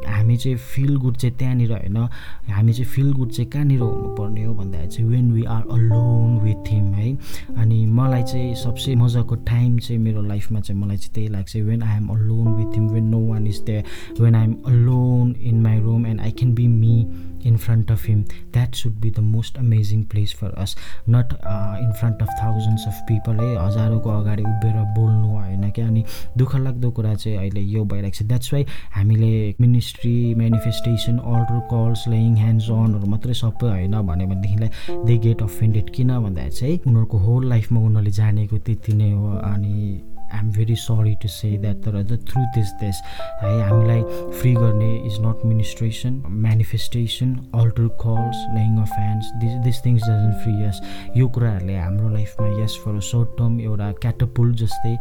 हामी 0.08 0.38
चाहिँ 0.38 0.58
फिल 0.58 0.96
गुड 0.98 1.18
चाहिँ 1.18 1.36
त्यहाँनिर 1.38 1.72
होइन? 1.72 1.98
हामी 2.50 2.74
चाहिँ 2.74 2.92
फिल 2.92 3.12
गुड 3.14 3.32
चाहिँ 3.32 3.50
कहाँनिर 3.52 3.80
हुनुपर्ने 3.80 4.44
हो 4.44 4.54
भन्दाखेरि 4.54 4.88
चाहिँ 4.88 5.10
when 5.10 5.32
we 5.32 5.44
are 5.44 5.64
alone 5.72 6.38
with 6.40 6.72
him 6.72 6.94
है? 6.94 7.18
अनि 7.58 7.86
मलाई 7.86 8.24
चाहिँ 8.24 8.56
सबसे 8.56 8.96
मजाको 8.96 9.36
टाइम 9.36 9.78
चाहिँ 9.80 10.02
मेरो 10.02 10.22
लाइफमा 10.22 10.60
चाहिँ 10.60 10.82
मलाई 10.82 10.98
चाहिँ 10.98 11.14
त्यही 11.14 11.28
लाग्छ 11.28 11.56
when 11.56 11.84
I 11.84 11.98
am 11.98 12.08
alone 12.08 12.48
with 12.54 12.78
him 12.78 12.88
when 12.90 13.04
no 13.04 13.20
one 13.28 13.48
is 13.48 13.62
there 13.66 13.84
when 14.24 14.36
I 14.36 14.44
am 14.44 14.56
alone 14.68 15.36
in 15.42 15.62
my 15.62 15.80
room 15.80 16.08
and 16.08 16.22
I 16.22 16.32
can 16.32 16.54
be 16.54 16.68
me 16.68 17.08
in 17.46 17.58
front 17.58 17.92
of 17.92 18.08
him 18.08 18.22
that 18.24 18.76
should 18.76 19.00
be 19.00 19.12
the 19.12 19.20
most 19.20 19.58
amazing 19.58 20.04
place 20.04 20.34
for 20.34 20.52
us 20.58 20.76
not 21.10 21.34
in 21.84 21.92
front 21.92 22.22
of 22.22 22.30
thousands 22.44 22.88
of 22.88 22.94
people 22.94 23.44
है 23.44 23.56
हजारौँको 23.66 24.10
अगाडि 24.10 24.44
उभिएर 24.44 24.78
बोल्नु 24.98 25.28
होइन 25.34 25.70
क्या? 25.72 25.88
अनि 25.88 26.04
दुःख 26.38 26.56
लाग्दो 26.56 26.92
कुरा 26.92 27.14
चाहिँ 27.16 27.38
अहिले 27.38 27.62
यो 27.62 27.84
भइरहेको 27.86 28.18
छ। 28.18 28.28
द्याट्स 28.28 28.54
वाइ 28.54 28.66
हामीले 28.96 29.34
ministry 29.62 30.14
manifestation 30.36 31.18
altar 31.18 31.60
calls 31.72 32.08
laying 32.08 32.36
hands 32.38 32.70
अनहरू 32.70 33.08
मात्रै 33.10 33.34
सबै 33.34 33.70
होइन 33.70 33.96
भन्यो 34.02 34.28
भनेदेखिलाई 34.28 34.70
दे 35.06 35.18
गेट 35.26 35.42
अफेन्डेड 35.44 35.90
किन 35.90 36.18
भन्दाखेरि 36.20 36.56
चाहिँ 36.56 36.80
उनीहरूको 36.88 37.18
होल 37.18 37.50
लाइफमा 37.50 37.80
उनीहरूले 37.80 38.12
जानेको 38.12 38.58
त्यति 38.58 38.94
नै 38.94 39.12
हो। 39.12 39.38
अनि 39.44 39.76
I'm 40.34 40.52
very 40.52 40.76
sorry 40.76 41.16
to 41.22 41.28
say 41.28 41.58
that 41.58 41.78
तर 41.86 42.02
द 42.04 42.20
ट्रुथ 42.30 42.58
इज 42.58 42.72
दिस 42.82 43.02
है 43.44 43.52
हामीलाई 43.70 44.02
फ्री 44.40 44.54
गर्ने 44.56 44.92
is 45.08 45.18
not 45.22 45.46
ministration 45.46 46.22
manifestation 46.46 47.36
altar 47.56 47.88
calls 48.04 48.46
laying 48.56 48.78
of 48.82 48.92
hands 48.98 49.32
this 49.44 49.54
this 49.66 49.84
things 49.86 50.02
doesn't 50.04 50.32
free 50.44 50.54
यस 50.64 50.82
यो 51.18 51.28
कुराहरूले 51.38 51.78
हाम्रो 51.78 52.10
लाइफमा 52.10 52.48
यस 52.64 52.80
फर 52.86 53.00
सर्ट 53.10 53.38
टर्म 53.38 53.60
एउटा 53.62 53.92
क्याटपुल 54.02 54.54
जस्तै 54.64 54.96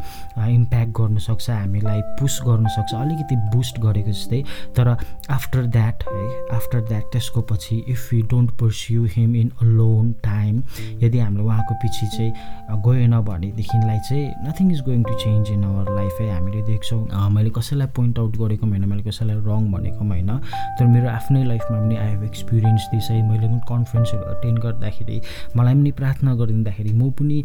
इम्प्याक्ट 0.49 0.93
गर्नुसक्छ 0.99 1.49
हामीलाई 1.49 2.01
पुस 2.19 2.39
गर्नुसक्छ 2.47 2.93
अलिकति 2.95 3.35
बुस्ट 3.55 3.79
गरेको 3.81 4.11
जस्तै. 4.11 4.41
तर 4.75 4.95
आफ्टर 5.31 5.65
द्याट 5.75 6.03
है 6.09 6.25
आफ्टर 6.55 6.81
द्याट 6.87 7.11
त्यसको 7.13 7.41
पछि 7.51 7.83
if 7.89 8.13
you 8.13 8.21
don't 8.31 8.51
pursue 8.59 9.05
him 9.15 9.35
in 9.35 9.51
alone 9.65 10.11
time 10.23 10.63
यदि 11.03 11.19
हामीले 11.19 11.43
उहाँको 11.43 11.75
पछि 11.83 12.07
चाहिँ 12.15 12.81
गएन 12.87 13.19
भनेदेखिलाई 13.29 13.99
चाहिँ 14.09 14.25
nothing 14.47 14.71
is 14.71 14.81
going 14.81 15.03
to 15.03 15.13
change 15.23 15.49
in 15.51 15.63
our 15.63 15.95
life 15.95 16.21
है 16.21 16.29
हामीले 16.31 16.61
देख्छौँ 16.67 17.29
मैले 17.31 17.49
कसैलाई 17.57 17.87
पोइन्ट 17.95 18.19
आउट 18.19 18.37
गरेको 18.37 18.67
होइन 18.67 18.85
मैले 18.89 19.03
कसैलाई 19.03 19.37
रङ 19.47 19.71
भनेको 19.71 20.03
होइन 20.05 20.31
तर 20.79 20.85
मेरो 20.87 21.09
आफ्नै 21.09 21.43
लाइफमा 21.45 21.79
पनि 21.79 21.95
आई 21.95 22.07
हेभ 22.07 22.23
एक्सपिरियन्स 22.23 22.87
दिस 22.93 23.09
है। 23.11 23.21
मैले 23.29 23.47
पनि 23.47 23.59
कन्फरेन्सहरू 23.69 24.23
अटेन्ड 24.33 24.59
गर्दाखेरि 24.63 25.21
मलाई 25.57 25.73
पनि 25.73 25.91
प्रार्थना 25.99 26.35
गरिदिँदाखेरि 26.35 26.91
म 26.93 27.11
पनि 27.19 27.43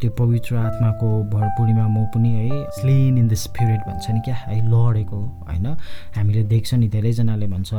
त्यो 0.00 0.10
पवित्र 0.18 0.56
आत्माको 0.58 1.08
भर 1.32 1.48
पूर्णिमा 1.56 1.86
म 1.88 2.04
पनि 2.14 2.30
है 2.32 2.62
स्लेन 2.78 3.18
इन 3.18 3.28
द 3.28 3.34
स्पिरिट 3.44 3.80
भन्छ 3.88 4.10
नि 4.10 4.20
क्या 4.24 4.34
है 4.36 4.58
लडेको 4.68 5.20
होइन। 5.48 5.66
हामीले 6.16 6.42
देख्छ 6.52 6.74
नि 6.74 6.88
धेरैजनाले 6.88 7.46
भन्छ 7.46 7.72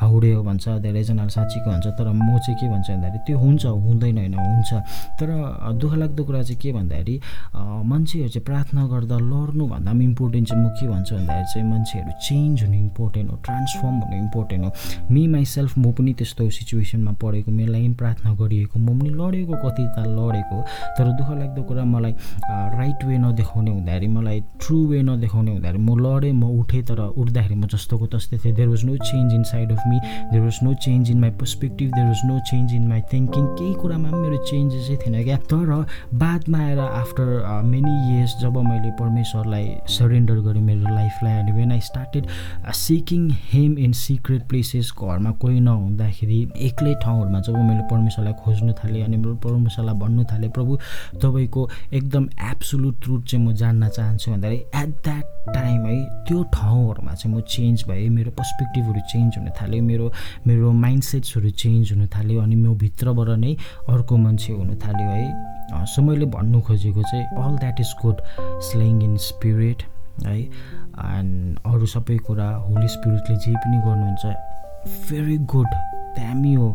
हाउडे 0.00 0.32
हो 0.32 0.42
भन्छ 0.44 0.68
धेरैजनाले 0.86 1.30
साँच्चीको 1.30 1.70
भन्छ 1.70 1.86
तर 1.98 2.12
म 2.12 2.38
चाहिँ 2.38 2.56
के 2.60 2.68
भन्छ 2.68 2.90
भन्दाखेरि 2.90 3.24
त्यो 3.26 3.38
हुन्छ 3.38 3.64
हुँदैन 3.66 4.18
होइन 4.18 4.34
हुन्छ। 4.34 4.72
तर 5.20 5.28
दुःख 5.80 5.94
लाग्दो 6.02 6.24
कुरा 6.24 6.42
चाहिँ 6.42 6.60
के 6.62 6.72
भन्दाखेरि 6.72 7.20
मान्छेहरू 7.90 8.28
चाहिँ 8.28 8.44
प्रार्थना 8.44 8.86
गर्दा 8.92 9.16
लड्नुभन्दा 9.18 9.92
पनि 9.92 10.04
इम्पोर्टेन्ट 10.04 10.48
चाहिँ 10.48 10.64
म 10.64 10.68
के 10.78 10.88
भन्छु 10.88 11.14
भन्दाखेरि 11.16 11.46
चाहिँ 11.52 11.66
मान्छेहरू 11.70 12.12
चेन्ज 12.28 12.62
हुनु 12.62 12.76
इम्पोर्टेन्ट 12.76 13.30
हो 13.30 13.36
ट्रान्सफर्म 13.46 13.96
हुनु 14.02 14.16
इम्पोर्टेन्ट 14.16 14.64
हो। 14.64 14.70
मि 15.12 15.26
माइसेल्फ 15.34 15.78
म 15.78 15.92
पनि 15.98 16.12
त्यस्तो 16.18 16.48
सिचुएसनमा 16.58 17.12
पढेको 17.22 17.50
मेरो 17.52 17.72
लागि 17.72 17.88
प्रार्थना 18.00 18.34
गरिएको 18.40 18.78
म 18.78 18.98
पनि 18.98 19.10
लडेको 19.20 19.54
कति 19.64 19.84
ताल 19.96 20.08
लडेको। 20.18 20.60
तर 20.98 21.12
दुःख 21.18 21.30
लाग्दो 21.40 21.62
कुरा 21.68 21.84
मलाई 21.94 22.12
राइट 22.78 23.04
वे 23.04 23.18
नदेखाउने 23.18 23.70
हुँदाखेरि 23.70 24.08
मलाई 24.16 24.40
ट्रु 24.60 24.76
वे 24.90 25.02
नदेखाउने 25.02 25.50
हुँदाखेरि 25.50 25.78
म 25.78 25.98
लडेँ 26.04 26.32
म 26.32 26.44
उठेँ 26.60 26.82
तर 26.90 27.00
उठ्दाखेरि 27.16 27.54
म 27.54 27.66
जस्तोको 27.72 28.06
तस्तै 28.14 28.38
थिएँ। 28.44 28.54
There 28.56 28.68
was 28.68 28.84
no 28.84 28.96
change 29.02 29.34
inside 29.52 29.72
of 29.72 29.82
me 29.88 29.98
there 30.32 30.42
was 30.42 30.58
no 30.62 30.74
change 30.84 31.10
in 31.10 31.20
my 31.20 31.30
perspective 31.40 31.88
there 31.94 32.06
was 32.06 32.20
no 32.26 32.38
change 32.50 32.72
in 32.74 32.86
my 32.88 33.00
thinking 33.12 33.44
केही 33.58 33.74
कुरामा 33.82 34.10
पनि 34.10 34.20
मेरो 34.22 34.36
चेन्जेसै 34.46 34.96
थिएन 35.02 35.22
क्या। 35.24 35.36
तर 35.52 35.70
बादमा 36.22 36.58
आएर 36.58 36.78
आफ्टर 36.78 37.26
मेनी 37.64 37.92
इयर्स 38.10 38.32
जब 38.40 38.56
मैले 38.72 38.90
परमेश्वरलाई 38.98 39.66
सरेन्डर 39.90 40.40
गरेँ 40.48 40.62
मेरो 40.62 40.94
लाइफलाई 40.94 41.38
अनि 41.38 41.52
when 41.52 41.72
I 41.72 41.80
started 41.82 42.26
seeking 42.74 43.30
him 43.52 43.78
in 43.78 43.92
secret 44.00 44.48
places 44.48 44.92
घरमा 44.98 45.30
कोही 45.42 45.60
नहुँदाखेरि 45.60 46.40
एक्लै 46.68 46.94
ठाउँहरूमा 47.04 47.40
जब 47.40 47.56
मैले 47.58 47.82
परमेश्वरलाई 47.90 48.34
खोज्नु 48.44 48.72
थालेँ 48.80 49.04
अनि 49.04 49.16
मेरो 49.16 49.34
परमेश्वरलाई 49.44 49.96
भन्नु 49.98 50.24
थालेँ 50.32 50.50
प्रभु 50.50 50.78
तपाईँको 51.22 51.68
एकदम 51.92 52.28
एब्सोलुट 52.50 53.00
ट्रुथ 53.02 53.22
चाहिँ 53.22 53.44
म 53.46 53.52
जान्न 53.54 53.88
चाहन्छु 53.90 54.30
भन्दाखेरि 54.30 54.82
एट 54.82 54.90
द्याट 55.04 55.24
टाइम 55.54 55.86
है 55.86 55.96
त्यो 56.28 56.42
ठाउँहरूमा 56.54 57.14
चाहिँ 57.14 57.36
म 57.36 57.40
चेन्ज 57.48 57.84
भएँ 57.88 58.08
मेरो 58.08 58.30
पर्सपेक्टिभहरू 58.40 59.00
चेन्ज 59.12 59.38
हुन 59.38 59.48
थाल्यो 59.60 59.82
मेरो 59.82 60.12
मेरो 60.46 60.72
माइन्डसेट्सहरू 60.82 61.50
चेन्ज 61.64 61.92
हुन 61.92 62.06
थाल्यो 62.16 62.40
अनि 62.42 62.56
म 62.56 62.74
भित्रबाट 62.78 63.28
नै 63.38 63.56
अर्को 63.88 64.16
मान्छे 64.16 64.52
हुन 64.52 64.74
थाल्यो 64.84 65.08
है। 65.10 65.60
सो 65.72 66.02
मैले 66.02 66.26
भन्नु 66.28 66.60
खोजेको 66.60 67.02
चाहिँ 67.02 67.24
all 67.42 67.56
that 67.58 67.80
is 67.80 67.92
good 68.02 68.16
slang 68.70 69.02
in 69.02 69.16
spirit 69.26 69.82
है? 70.26 70.38
एन्ड 70.38 71.58
अरू 71.66 71.86
सबै 71.86 72.16
कुरा 72.26 72.48
होली 72.66 72.88
स्पिरिटले 72.88 73.36
जे 73.36 73.52
पनि 73.64 73.78
गर्नुहुन्छ 73.86 74.24
भेरी 75.10 75.36
गुड 75.54 75.74
दामी 76.18 76.54
हो 76.54 76.70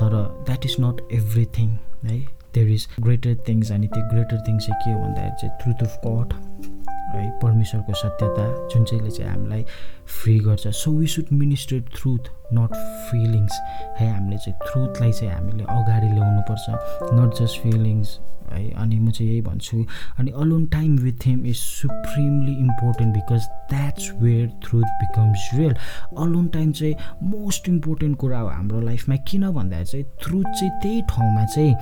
तर 0.00 0.14
द्याट 0.46 0.66
इज 0.66 0.76
नट 0.80 1.00
एभ्रिथिङ 1.12 1.68
है? 2.04 2.18
देयर 2.54 2.68
इज 2.68 2.86
ग्रेटर 3.00 3.36
थिङ्स 3.48 3.72
अनि 3.72 3.88
त्यो 3.88 4.08
ग्रेटर 4.10 4.42
थिङ 4.48 4.58
चाहिँ 4.58 4.80
के 4.84 4.92
हो 4.92 4.98
भन्दाखेरि 4.98 5.36
चाहिँ 5.40 5.58
ट्रुथ 5.62 5.82
अफ 5.88 6.00
गड 6.06 6.32
है? 7.14 7.30
परमेश्वरको 7.42 7.94
सत्यता 7.94 8.46
जुन 8.68 8.84
चाहिँले 8.84 9.10
चाहिँ 9.10 9.30
हामीलाई 9.30 9.64
फ्री 10.22 10.38
गर्छ. 10.40 10.66
So 10.68 10.90
we 10.90 11.06
should 11.06 11.32
ministrate 11.32 11.90
truth 11.96 12.30
not 12.54 12.74
feelings 13.10 13.52
है 14.00 14.12
हामीले 14.12 14.38
चाहिँ 14.38 14.58
ट्रुथलाई 14.66 15.12
चाहिँ 15.12 15.34
हामीले 15.34 15.64
अगाडि 15.78 16.12
ल्याउनुपर्छ 16.14 16.66
नट 17.14 17.42
जस्ट 17.42 17.62
फिलिङ्स 17.62 18.18
है 18.52 18.68
अनि 18.76 18.98
म 18.98 19.10
चाहिँ 19.10 19.30
यही 19.30 19.40
भन्छु। 19.42 19.76
अनि 20.20 20.30
alone 20.36 20.64
time 20.72 20.96
with 21.02 21.26
him 21.26 21.44
is 21.46 21.56
supremely 21.56 22.52
important 22.60 23.14
because 23.14 23.46
that's 23.72 24.10
where 24.20 24.46
truth 24.62 24.88
becomes 25.00 25.48
real 25.54 25.74
alone 26.22 26.46
time 26.54 26.72
चाहिँ 26.72 26.94
मोस्ट 27.30 27.68
इम्पोर्टेन्ट 27.68 28.16
कुरा 28.18 28.38
हो 28.38 28.48
हाम्रो 28.48 28.80
लाइफमा 28.80 29.16
किन 29.28 29.48
भन्दा 29.52 29.82
चाहिँ 29.82 30.04
ट्रुथ 30.22 30.44
चाहिँ 30.58 30.70
त्यही 30.82 31.00
ठाउँमा 31.10 31.44
चाहिँ 31.54 31.74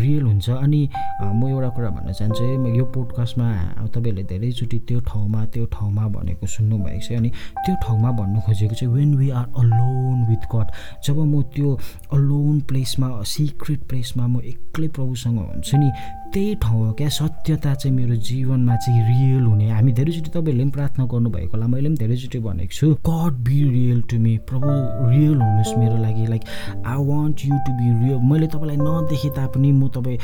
रियल 0.00 0.22
हुन्छ। 0.22 0.48
अनि 0.50 0.82
म 1.22 1.48
एउटा 1.48 1.68
कुरा 1.76 1.90
भन्न 1.90 2.12
चाहन्छु 2.12 2.42
है 2.44 2.76
यो 2.78 2.84
पोडकास्टमा 2.96 3.48
तपाईँहरूले 3.86 4.24
धेरैचोटि 4.32 4.78
त्यो 4.88 5.00
ठाउँमा 5.06 5.44
त्यो 5.54 5.64
ठाउँमा 5.78 6.04
भनेको 6.18 6.46
सुन्नुभएको 6.56 7.00
छ। 7.06 7.12
अनि 7.20 7.30
त्यो 7.62 7.74
ठाउँमा 7.86 8.10
भन्नु 8.18 8.40
खोजेको 8.46 8.74
चाहिँ 8.74 8.94
when 8.94 9.14
we 9.14 9.30
are 9.30 9.46
alone 9.62 9.99
with 10.30 10.42
God 10.54 10.66
जब 11.06 11.18
म 11.18 11.42
त्यो 11.54 11.68
अलोन 12.14 12.60
प्लेसमा 12.68 13.08
सिक्रेट 13.26 13.80
प्लेसमा 13.88 14.26
म 14.26 14.40
एक्लै 14.44 14.88
प्रभुसँग 14.88 15.38
हुन्छु 15.38 15.76
नि 15.76 15.90
त्यही 16.30 16.54
ठाउँ 16.62 16.86
हो 16.86 16.92
क्या। 16.94 17.08
सत्यता 17.10 17.74
चाहिँ 17.74 17.96
मेरो 17.96 18.14
जीवनमा 18.14 18.74
चाहिँ 18.76 19.00
रियल 19.02 19.44
हुने। 19.44 19.70
हामी 19.70 19.92
धेरैचोटि 19.92 20.30
तपाईँहरूले 20.30 20.62
पनि 20.62 20.70
प्रार्थना 20.70 21.04
गर्नुभएको 21.10 21.56
होला। 21.56 21.66
मैले 21.66 21.88
पनि 21.88 21.96
धेरैचोटि 21.98 22.38
भनेको 22.38 22.70
छु 22.70 22.86
God 23.02 23.34
be 23.42 23.58
real 23.70 24.00
to 24.10 24.18
me 24.22 24.36
प्रभु 24.46 24.68
रियल 25.10 25.34
हुनुहोस् 25.42 25.74
मेरो 25.78 25.96
लागि। 25.98 26.26
Like 26.30 26.42
I 26.86 26.98
want 27.10 27.36
you 27.44 27.56
to 27.66 27.72
be 27.74 27.88
real 28.02 28.18
मैले 28.30 28.46
तपाईँलाई 28.46 28.78
नदेखे 28.78 29.30
तापनि 29.36 29.72
म 29.72 29.88
तपाईँ 29.90 30.18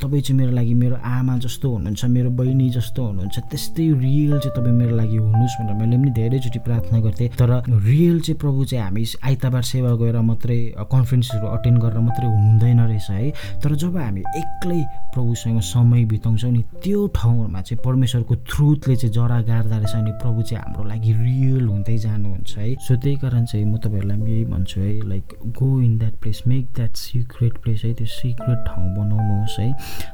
तपाईँ 0.00 0.22
चाहिँ 0.22 0.38
मेरो 0.40 0.52
लागि 0.56 0.74
मेरो 0.80 0.96
आमा 0.96 1.36
जस्तो 1.44 1.68
हुनुहुन्छ 1.76 2.04
मेरो 2.08 2.30
बहिनी 2.40 2.70
जस्तो 2.70 3.00
हुनुहुन्छ। 3.04 3.38
त्यस्तै 3.52 3.86
रियल 4.00 4.38
चाहिँ 4.40 4.56
तपाईँ 4.56 4.76
मेरो 4.80 4.96
लागि 4.96 5.16
हुनुहोस् 5.16 5.56
भनेर 5.60 5.76
मैले 5.76 5.96
पनि 6.00 6.10
धेरैचोटि 6.16 6.58
प्रार्थना 6.64 7.00
गर्थेँ। 7.04 7.28
तर 7.36 7.50
रियल 7.68 8.20
चाहिँ 8.24 8.38
प्रभु 8.40 8.64
चाहिँ 8.64 8.84
हामी 8.84 9.04
आइतबार 9.24 9.62
सेवा 9.62 9.90
गएर 10.00 10.16
मात्रै 10.20 10.58
कन्फरेन्सहरू 10.92 11.46
अटेन्ड 11.46 11.78
गरेर 11.82 11.98
मात्रै 12.00 12.26
हुँदैन 12.26 12.80
रहेछ 12.80 13.10
है। 13.10 13.30
तर 13.62 13.74
जब 13.76 13.96
हामी 13.96 14.20
एक्लै 14.20 14.80
प्रभुसँग 15.14 15.60
समय 15.60 16.04
बिताउँछौँ 16.04 16.50
नि 16.50 16.62
त्यो 16.82 17.06
ठाउँहरूमा 17.16 17.60
चाहिँ 17.60 17.80
परमेश्वरको 17.84 18.36
थ्रुथले 18.48 18.96
चाहिँ 18.96 19.12
जरा 19.14 19.40
गाड्दा 19.42 19.76
रहेछ 19.76 19.94
अनि 19.94 20.12
प्रभु 20.22 20.42
चाहिँ 20.42 20.62
हाम्रो 20.64 20.84
लागि 20.88 21.12
रियल 21.12 21.66
हुँदै 21.68 21.96
जानुहुन्छ 21.98 22.56
है। 22.58 22.74
सो 22.80 22.96
त्यही 22.96 23.16
कारण 23.16 23.44
चाहिँ 23.44 23.64
म 23.66 23.76
तपाईँहरूलाई 23.76 24.30
यही 24.30 24.44
भन्छु 24.44 24.80
है 24.80 25.08
like 25.08 25.34
go 25.58 25.68
in 25.80 25.98
that 25.98 26.14
place 26.22 26.42
make 26.46 26.66
that 26.76 26.96
secret 26.96 27.58
place 27.62 27.82
है 27.84 27.92
त्यो 27.94 28.06
सिक्रेट 28.06 28.58
ठाउँ 28.66 28.88
बनाउनुहोस् 28.96 29.58
है। 29.60 29.70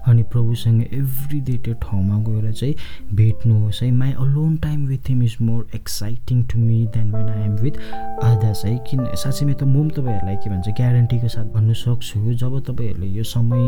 अनि 0.08 0.22
प्रभुसँग 0.32 0.82
एभ्री 0.82 1.40
डे 1.40 1.56
त्यो 1.64 1.74
ठाउँमा 1.82 2.18
गएर 2.26 2.52
चाहिँ 2.52 2.74
भेट्नुहोस् 3.14 3.82
है। 3.82 3.90
My 3.92 4.12
alone 4.12 4.56
time 4.66 4.86
with 4.86 5.08
him 5.08 5.22
is 5.22 5.36
more 5.40 5.66
exciting 5.74 6.42
to 6.50 6.58
me 6.58 6.84
than 6.94 7.10
when 7.14 7.28
I 7.28 7.42
am 7.44 7.54
with 7.56 7.80
others 8.24 8.64
है। 8.64 8.76
किन? 8.86 9.00
साँच्चीमै 9.14 9.54
त 9.54 9.62
म 9.64 9.74
पनि 9.76 9.90
तपाईँहरूलाई 9.96 10.36
के 10.42 10.50
भन्छ 10.50 10.68
ग्यारेन्टीको 10.78 11.28
साथ 11.28 11.46
भन्नु 11.54 11.74
सक्छु। 11.74 12.34
जब 12.38 12.52
तपाईँहरूले 12.66 13.08
यो 13.18 13.24
समय 13.26 13.64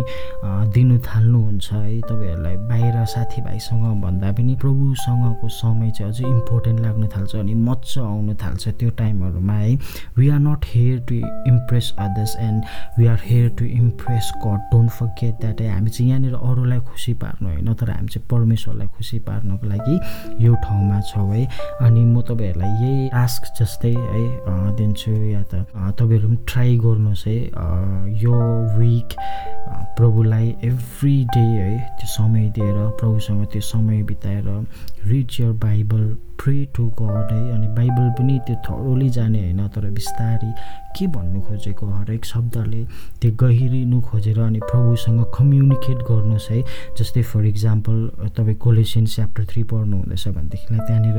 दिनु 0.74 0.98
थाल्नुहुन्छ 1.06 1.68
है 1.72 2.00
तपाईँहरूलाई 2.08 2.56
बाहिर 2.70 2.96
साथीभाइसँग 3.04 3.84
भन्दा 4.02 4.32
पनि 4.38 4.54
प्रभुसँगको 4.62 5.48
समय 5.48 5.90
चाहिँ 5.98 6.12
अझै 6.12 6.24
इम्पोर्टेन्ट 6.24 6.80
लाग्न 6.80 7.08
थाल्छ 7.14 7.34
अनि 7.36 7.54
मजा 7.54 8.02
आउनु 8.02 8.34
थाल्छ 8.42 8.68
त्यो 8.78 8.90
टाइमहरूमा 8.98 9.52
है। 9.52 9.74
We 10.18 10.28
are 10.28 10.38
not 10.38 10.64
here 10.74 10.98
to 11.08 11.14
impress 11.50 11.92
others 11.98 12.36
and 12.40 12.64
we 12.98 13.06
are 13.06 13.18
here 13.24 13.48
to 13.58 13.64
impress 13.64 14.32
God 14.44 14.60
don't 14.72 14.90
forget 14.90 15.34
that 15.40 15.60
है 15.60 15.68
हामी 15.72 15.90
चाहिँ 15.90 16.10
यहाँनिर 16.10 16.34
अरूलाई 16.34 16.80
खुसी 16.88 17.14
पार्नु 17.22 17.48
होइन 17.48 17.74
तर 17.74 17.90
हामी 17.90 18.08
चाहिँ 18.08 18.26
परमेश्वरलाई 18.30 18.86
खुसी 18.96 19.18
पार्नको 19.28 19.66
लागि 19.66 19.96
यो 20.44 20.54
ठाउँमा 20.64 21.00
छौँ 21.10 21.30
है। 21.34 21.46
अनि 21.82 22.04
म 22.04 22.20
तपाईँहरूलाई 22.22 22.72
यही 22.82 23.08
टास्क 23.08 23.42
जस्तै 23.60 23.94
है 23.94 24.24
दिन्छु। 24.78 25.07
या 25.08 25.42
त 25.42 25.64
तपाईँहरू 25.98 26.28
पनि 26.28 26.36
ट्राई 26.48 26.76
गर्नुहोस् 26.78 27.26
है। 27.26 27.38
यो 28.22 28.34
विक 28.78 29.16
प्रभुलाई 29.98 30.48
एभ्री 30.64 31.14
डे 31.34 31.40
है 31.40 31.78
त्यो 31.98 32.06
समय 32.06 32.48
दिएर 32.54 32.76
प्रभुसँग 33.00 33.44
त्यो 33.52 33.60
समय 33.60 34.02
बिताएर 34.02 34.46
read 35.06 35.28
your 35.40 35.52
Bible 35.64 36.04
pray 36.38 36.56
to 36.76 36.86
God 37.00 37.32
है। 37.32 37.52
अनि 37.54 37.66
बाइबल 37.76 38.10
पनि 38.18 38.38
त्यो 38.46 38.56
थरोली 38.66 39.08
जाने 39.10 39.40
होइन 39.40 39.66
तर 39.74 39.90
बिस्तारै 39.90 40.52
के 40.96 41.06
भन्नु 41.06 41.40
खोजेको 41.40 41.86
हरेक 41.86 42.24
शब्दले 42.24 42.84
त्यो 43.20 43.32
गहिरिनु 43.40 44.00
खोजेर 44.00 44.38
अनि 44.40 44.60
प्रभुसँग 44.70 45.24
कम्युनिकेट 45.38 45.98
गर्नुहोस् 46.10 46.50
है। 46.50 46.62
जस्तै 46.98 47.22
फर 47.22 47.44
इक्जाम्पल 47.46 48.30
तपाईँ 48.36 48.56
कोलेसियन 48.56 49.06
च्याप्टर 49.06 49.44
थ्री 49.50 49.62
पढ्नु 49.62 49.96
हुँदैछ 49.96 50.28
भनेदेखिलाई 50.28 50.86
त्यहाँनिर 50.86 51.18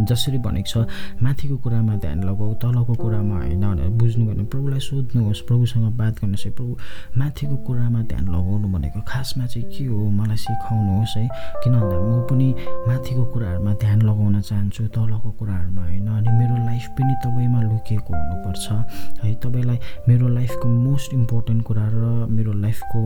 जसरी 0.00 0.38
भनेको 0.38 0.84
छ 0.84 0.86
माथिको 1.22 1.56
कुरामा 1.56 1.96
ध्यान 1.96 2.22
लगाऊ 2.24 2.54
तलको 2.54 2.94
कुरामा 2.94 3.36
होइन 3.36 3.60
भनेर 3.60 3.88
बुझ्नु 4.00 4.26
भने 4.26 4.44
प्रभुलाई 4.48 4.80
सोध्नुहोस् 4.80 5.40
प्रभुसँग 5.48 5.84
बात 5.96 6.14
गर्नुहोस् 6.20 6.46
है 6.46 6.52
प्रभु 6.52 6.76
माथिको 7.18 7.56
कुरामा 7.66 8.00
ध्यान 8.02 8.24
लगाउनु 8.28 8.68
भनेको 8.72 9.00
खासमा 9.08 9.46
चाहिँ 9.46 9.68
के 9.68 9.84
हो? 9.84 10.10
मलाई 10.10 10.36
सिकाउनुहोस् 10.36 11.16
है। 11.16 11.28
किन 11.62 11.72
भन्दा 11.72 11.96
म 12.00 12.26
पनि 12.30 12.48
माथिको 12.88 13.24
कुराहरूमा 13.32 13.72
ध्यान 13.74 14.02
लगाउन 14.02 14.40
चाहन्छु 14.40 14.86
तलको 14.96 15.30
कुराहरूमा 15.38 15.82
होइन 15.82 16.06
अनि 16.08 16.30
मेरो 16.38 16.56
लाइफ 16.66 16.88
पनि 16.96 17.14
तपाईँमा 17.24 17.60
लुकेको 17.62 18.12
हुनुपर्छ 18.16 18.66
है। 19.24 19.34
तपाईँलाई 19.34 19.78
मेरो 20.08 20.28
लाइफको 20.28 20.68
मोस्ट 20.68 21.14
इम्पोर्टेन्ट 21.14 21.62
कुरा 21.62 21.86
र 21.92 22.26
मेरो 22.30 22.52
लाइफको 22.52 23.00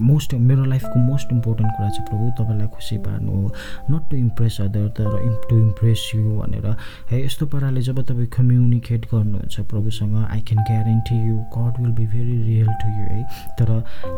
मोस्ट 0.00 0.34
मेरो 0.34 0.64
लाइफको 0.64 0.98
मोस्ट 1.00 1.32
इम्पोर्टेन्ट 1.32 1.72
कुरा 1.76 1.88
चाहिँ 1.88 2.06
प्रभु 2.08 2.30
तपाईँलाई 2.38 2.68
खुसी 2.74 2.98
पार्नु 2.98 3.32
हो। 3.32 3.52
नट 3.90 4.10
टु 4.10 4.16
इम्प्रेस 4.16 4.60
अदर 4.60 4.88
तर 4.98 5.16
टु 5.48 5.58
इम्प्रेस 5.58 6.10
यु 6.14 6.22
भनेर। 6.40 6.66
है 7.10 7.24
यस्तो 7.24 7.46
पाराले 7.46 7.80
जब 7.82 8.00
तपाईँ 8.02 8.26
कम्युनिकेट 8.36 9.06
गर्नुहुन्छ 9.12 9.60
प्रभुसँग 9.70 10.16
I 10.24 10.40
can 10.40 10.64
guarantee 10.64 11.16
you 11.28 11.36
God 11.56 11.80
will 11.80 11.90
be 11.92 12.06
very 12.06 12.36
real 12.42 12.66
to 12.82 12.88
you 12.88 13.04
है। 13.10 13.22
तर 13.58 13.70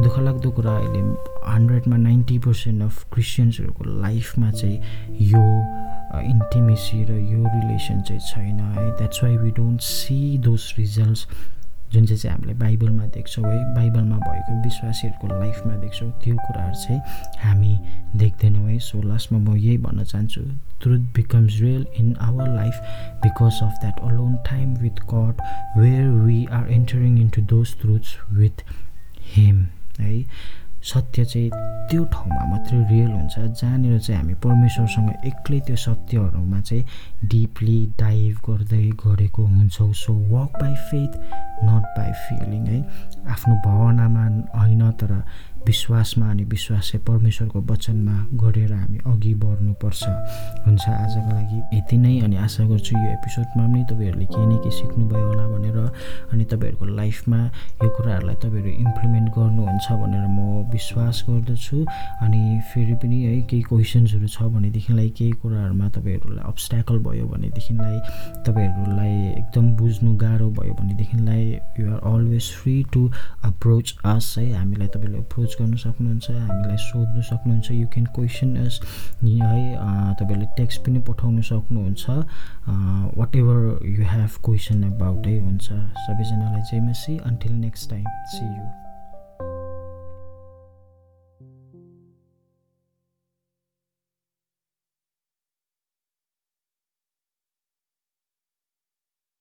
दुःख 0.03 0.19
लाग्दो 0.19 0.51
कुरा 0.51 0.77
अहिले 0.77 1.01
हन्ड्रेडमा 1.53 1.97
नाइन्टी 1.97 2.39
पर्सेन्ट 2.39 2.83
अफ 2.83 3.05
क्रिस्चियन्सहरूको 3.13 3.85
लाइफमा 4.01 4.51
चाहिँ 4.51 4.79
यो 5.33 5.45
इन्टिमेसी 6.23 7.03
र 7.05 7.13
यो 7.13 7.43
रिलेसन 7.45 8.03
चाहिँ 8.03 8.21
छैन 8.21 8.61
है। 8.61 8.91
That's 8.99 9.23
why 9.25 9.37
we 9.37 9.51
don't 9.51 9.81
see 9.81 10.39
those 10.39 10.73
results 10.79 11.27
जुन 11.93 12.07
चाहिँ 12.07 12.19
चाहिँ 12.19 12.37
हामीले 12.37 12.55
बाइबलमा 12.59 13.07
देख्छौँ 13.15 13.45
है 13.45 13.59
बाइबलमा 13.75 14.17
भएको 14.19 14.53
विश्वासीहरूको 14.65 15.27
लाइफमा 15.41 15.75
देख्छौँ 15.81 16.11
त्यो 16.25 16.35
कुराहरू 16.37 16.75
चाहिँ 16.83 17.01
हामी 17.43 17.73
देख्दैनौँ 18.17 18.69
है। 18.69 18.79
सो 18.79 19.03
लास्टमा 19.03 19.39
म 19.39 19.57
यही 19.57 19.77
भन्न 19.79 20.05
चाहन्छु 20.05 20.41
truth 20.83 21.03
becomes 21.17 21.61
real 21.61 21.87
in 22.01 22.15
our 22.29 22.49
life 22.55 22.75
because 23.23 23.61
of 23.63 23.75
that 23.81 24.01
alone 24.11 24.35
time 24.49 24.75
with 24.83 25.05
God 25.13 25.43
where 25.79 26.09
we 26.25 26.45
are 26.53 26.71
entering 26.73 27.19
into 27.21 27.43
those 27.53 27.75
truths 27.81 28.17
with 28.33 28.65
him 29.37 29.67
है 30.01 30.25
सत्य 30.83 31.25
चाहिँ 31.25 31.51
त्यो 31.91 32.05
ठाउँमा 32.13 32.45
मात्रै 32.51 32.79
रियल 32.91 33.11
हुन्छ 33.11 33.39
जहाँनिर 33.39 33.99
चाहिँ 33.99 34.21
हामी 34.21 34.35
परमेश्वरसँग 34.43 35.27
एक्लै 35.27 35.61
त्यो 35.67 35.77
सत्यहरूमा 35.77 36.61
चाहिँ 36.61 36.85
डिपली 37.31 37.79
डाइभ 38.01 38.37
गर्दै 38.47 38.83
गरेको 39.05 39.43
हुन्छौँ। 39.47 39.93
So 39.95 40.13
walk 40.33 40.51
by 40.61 40.75
faith 40.91 41.13
not 41.67 41.85
by 41.97 42.13
feeling 42.23 42.67
है। 42.67 42.81
आफ्नो 43.31 43.55
भावनामा 43.67 44.25
होइन 44.59 44.91
तर 45.01 45.13
विश्वासमा 45.67 46.31
अनि 46.31 46.45
विश्वास 46.45 46.91
चाहिँ 46.91 47.05
परमेश्वरको 47.07 47.61
वचनमा 47.71 48.17
गरेर 48.43 48.73
हामी 48.73 48.99
अघि 49.07 49.35
बढ्नुपर्छ। 49.43 50.03
हुन्छ 50.67 50.85
आजको 50.89 51.31
लागि 51.33 51.59
यति 51.77 51.97
नै 51.97 52.19
अनि 52.21 52.37
आशा 52.37 52.65
गर्छु 52.67 52.93
यो 52.97 53.09
एपिसोडमा 53.13 53.67
पनि 53.67 53.85
तपाईँहरूले 53.91 54.27
केही 54.27 54.47
न 54.47 54.57
केही 54.59 54.71
सिक्नुभयो 54.79 55.27
होला 55.27 55.47
भनेर 55.49 55.79
अनि 56.33 56.45
तपाईँहरूको 56.45 56.87
लाइफमा 56.97 57.41
यो 57.83 57.89
कुराहरूलाई 57.97 58.37
तपाईँहरू 58.43 58.71
इम्प्लिमेन्ट 58.87 59.29
गर्नुहुन्छ 59.37 59.87
भनेर 60.03 60.27
म 60.27 60.41
विश्वास 60.73 61.25
गर्दछु। 61.29 61.85
अनि 62.23 62.41
फेरि 62.73 62.95
पनि 63.03 63.19
है 63.23 63.41
केही 63.51 63.63
क्वेसन्सहरू 63.71 64.27
छ 64.27 64.43
भनेदेखिलाई 64.55 65.09
केही 65.19 65.31
कुराहरूमा 65.43 65.89
तपाईँहरूलाई 65.97 66.45
अब्सट्याकल 66.53 66.99
भयो 67.07 67.27
भनेदेखिलाई 67.29 67.99
तपाईँहरूलाई 68.47 69.15
एकदम 69.39 69.67
बुझ्नु 69.77 70.11
गाह्रो 70.17 70.51
भयो 70.59 70.75
भनेदेखिलाई 70.75 71.45
you 71.79 71.91
are 71.93 72.01
always 72.13 72.51
free 72.59 72.77
to 72.93 73.03
approach 73.45 73.95
us 74.05 74.35
है। 74.39 74.51
हामीलाई 74.53 74.89
तपाईँले 74.89 75.19
अप्रोच 75.19 75.52
अप्रोच 75.53 75.61
गर्नु 75.61 75.77
सक्नुहुन्छ 75.77 76.31
हामीलाई 76.31 76.77
सोध्नु 76.77 77.23
सक्नुहुन्छ 77.23 77.71
यु 77.71 77.87
क्यान 77.93 78.07
क्वेसन 78.17 78.57
एस 78.57 78.81
है 79.23 79.63
तपाईँहरूले 80.19 80.47
टेक्स्ट 80.57 80.81
पनि 80.87 80.99
पठाउनु 81.09 81.43
सक्नुहुन्छ 81.43 82.05
whatever 83.37 83.59
you 83.87 84.05
have 84.13 84.31
question 84.45 84.83
about 84.93 85.27
है 85.27 85.39
हुन्छ। 85.41 85.67
सबैजनालाई 86.07 86.63
चाहिँ 86.71 86.85
मसी 86.89 87.19
until 87.27 87.53
next 87.53 87.91
time 87.91 88.05
see 88.33 88.47
you 88.47 88.82